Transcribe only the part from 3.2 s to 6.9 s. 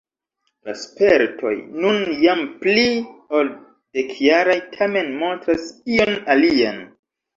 ol dekjaraj tamen montras ion alian.